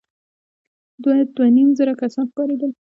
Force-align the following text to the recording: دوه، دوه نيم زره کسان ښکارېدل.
دوه، 1.01 1.15
دوه 1.35 1.47
نيم 1.55 1.69
زره 1.79 1.93
کسان 2.01 2.25
ښکارېدل. 2.31 2.71